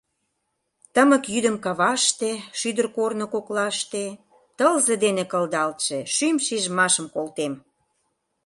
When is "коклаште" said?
3.33-4.05